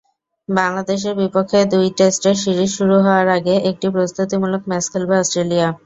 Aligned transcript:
বাংলাদেশের 0.49 1.13
বিপক্ষে 1.21 1.59
দুই 1.73 1.87
টেস্টের 1.97 2.35
সিরিজ 2.43 2.69
শুরু 2.77 2.95
হওয়ার 3.05 3.27
আগে 3.37 3.55
একটি 3.69 3.87
প্রস্তুতিমূলক 3.95 4.61
ম্যাচ 4.69 4.85
খেলবে 4.91 5.15
অস্ট্রেলিয়া। 5.21 5.67